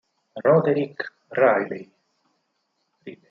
Roderick 0.45 0.97
Riley 1.29 1.85